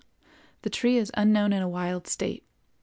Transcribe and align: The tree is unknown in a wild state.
The 0.63 0.71
tree 0.71 0.97
is 0.97 1.11
unknown 1.13 1.53
in 1.53 1.61
a 1.61 1.69
wild 1.69 2.07
state. 2.07 2.43